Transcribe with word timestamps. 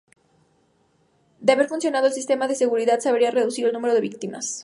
De 1.41 1.53
haber 1.53 1.67
funcionado 1.67 2.07
el 2.07 2.13
sistema 2.13 2.47
de 2.47 2.55
seguridad 2.55 2.97
se 3.01 3.09
habría 3.09 3.29
reducido 3.29 3.67
el 3.67 3.73
número 3.75 3.93
de 3.93 4.01
víctimas. 4.01 4.59